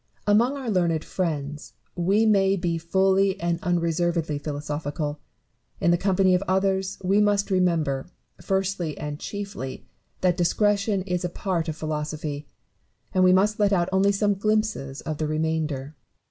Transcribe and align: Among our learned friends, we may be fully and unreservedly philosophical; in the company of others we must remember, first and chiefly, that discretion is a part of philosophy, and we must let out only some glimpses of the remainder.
Among 0.25 0.57
our 0.57 0.71
learned 0.71 1.03
friends, 1.05 1.73
we 1.95 2.25
may 2.25 2.55
be 2.55 2.79
fully 2.79 3.39
and 3.39 3.59
unreservedly 3.61 4.39
philosophical; 4.39 5.19
in 5.79 5.91
the 5.91 5.95
company 5.99 6.33
of 6.33 6.41
others 6.47 6.97
we 7.03 7.21
must 7.21 7.51
remember, 7.51 8.07
first 8.41 8.81
and 8.81 9.19
chiefly, 9.19 9.85
that 10.21 10.37
discretion 10.37 11.03
is 11.03 11.23
a 11.23 11.29
part 11.29 11.69
of 11.69 11.75
philosophy, 11.75 12.47
and 13.13 13.23
we 13.23 13.31
must 13.31 13.59
let 13.59 13.71
out 13.71 13.89
only 13.91 14.11
some 14.11 14.33
glimpses 14.33 15.01
of 15.01 15.19
the 15.19 15.27
remainder. 15.27 15.95